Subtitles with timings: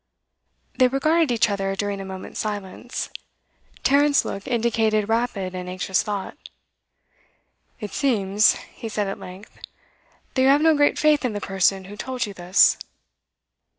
[0.79, 3.11] They regarded each other during a moment's silence.
[3.83, 6.35] Tarrant's look indicated rapid and anxious thought.
[7.79, 9.59] 'It seems,' he said at length,
[10.33, 12.79] 'that you have no great faith in the person who told you this.